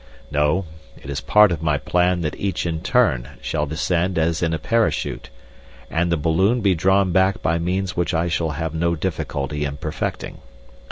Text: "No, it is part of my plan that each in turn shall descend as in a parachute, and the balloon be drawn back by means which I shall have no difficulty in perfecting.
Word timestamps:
"No, 0.31 0.65
it 0.99 1.11
is 1.11 1.21
part 1.21 1.51
of 1.51 1.61
my 1.61 1.77
plan 1.77 2.21
that 2.21 2.33
each 2.39 2.65
in 2.65 2.81
turn 2.81 3.37
shall 3.39 3.67
descend 3.67 4.17
as 4.17 4.41
in 4.41 4.51
a 4.51 4.57
parachute, 4.57 5.29
and 5.91 6.11
the 6.11 6.17
balloon 6.17 6.61
be 6.61 6.73
drawn 6.73 7.11
back 7.11 7.43
by 7.43 7.59
means 7.59 7.95
which 7.95 8.11
I 8.11 8.27
shall 8.27 8.49
have 8.57 8.73
no 8.73 8.95
difficulty 8.95 9.63
in 9.63 9.77
perfecting. 9.77 10.39